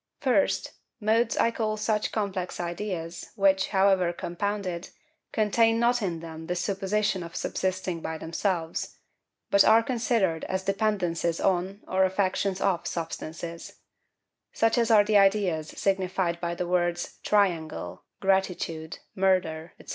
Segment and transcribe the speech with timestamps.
[0.19, 4.89] First, MODES I call such complex ideas which, however compounded,
[5.31, 8.97] contain not in them the supposition of subsisting by themselves,
[9.51, 13.75] but are considered as dependences on, or affections of substances;—such
[14.79, 19.89] as are the ideas signified by the words triangle, gratitude, murder, &c.